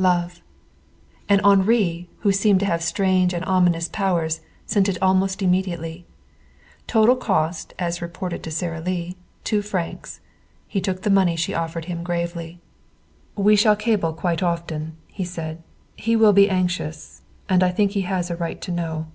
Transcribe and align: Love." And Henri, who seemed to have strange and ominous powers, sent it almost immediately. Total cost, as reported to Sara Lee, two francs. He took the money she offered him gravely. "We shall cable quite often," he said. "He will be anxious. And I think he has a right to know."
Love." 0.00 0.40
And 1.28 1.40
Henri, 1.42 2.08
who 2.20 2.30
seemed 2.30 2.60
to 2.60 2.66
have 2.66 2.84
strange 2.84 3.34
and 3.34 3.44
ominous 3.46 3.88
powers, 3.88 4.40
sent 4.64 4.88
it 4.88 4.96
almost 5.02 5.42
immediately. 5.42 6.06
Total 6.86 7.16
cost, 7.16 7.74
as 7.80 8.00
reported 8.00 8.40
to 8.44 8.50
Sara 8.52 8.80
Lee, 8.80 9.16
two 9.42 9.60
francs. 9.60 10.20
He 10.68 10.80
took 10.80 11.02
the 11.02 11.10
money 11.10 11.34
she 11.34 11.52
offered 11.52 11.86
him 11.86 12.04
gravely. 12.04 12.60
"We 13.34 13.56
shall 13.56 13.74
cable 13.74 14.12
quite 14.12 14.40
often," 14.40 14.96
he 15.08 15.24
said. 15.24 15.64
"He 15.96 16.14
will 16.14 16.32
be 16.32 16.48
anxious. 16.48 17.22
And 17.48 17.64
I 17.64 17.72
think 17.72 17.90
he 17.90 18.02
has 18.02 18.30
a 18.30 18.36
right 18.36 18.60
to 18.60 18.70
know." 18.70 19.06